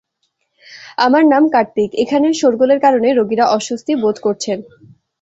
আমার 0.97 1.23
নাম 1.25 1.43
কার্তিক, 1.53 1.89
এখানের 2.03 2.33
শোরগোলের 2.39 2.79
কারণে 2.85 3.07
রোগীরা 3.11 3.45
অস্বস্তি 3.57 3.93
বোধ 4.03 4.17
করছেন। 4.25 4.57